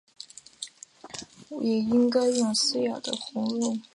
[1.03, 1.25] 白下区
[1.61, 2.21] 源于民国
[2.55, 3.81] 时期的第二区。